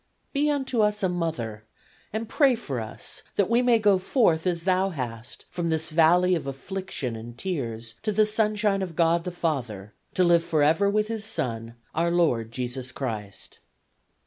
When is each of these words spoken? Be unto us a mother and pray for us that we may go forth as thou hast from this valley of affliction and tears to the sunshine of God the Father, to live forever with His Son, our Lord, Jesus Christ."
Be 0.33 0.49
unto 0.49 0.81
us 0.81 1.03
a 1.03 1.09
mother 1.09 1.63
and 2.11 2.27
pray 2.27 2.55
for 2.55 2.79
us 2.79 3.21
that 3.35 3.51
we 3.51 3.61
may 3.61 3.77
go 3.77 3.99
forth 3.99 4.47
as 4.47 4.63
thou 4.63 4.89
hast 4.89 5.45
from 5.51 5.69
this 5.69 5.89
valley 5.91 6.33
of 6.33 6.47
affliction 6.47 7.15
and 7.15 7.37
tears 7.37 7.93
to 8.01 8.11
the 8.11 8.25
sunshine 8.25 8.81
of 8.81 8.95
God 8.95 9.25
the 9.25 9.31
Father, 9.31 9.93
to 10.15 10.23
live 10.23 10.43
forever 10.43 10.89
with 10.89 11.07
His 11.07 11.23
Son, 11.23 11.75
our 11.93 12.09
Lord, 12.09 12.51
Jesus 12.51 12.91
Christ." 12.91 13.59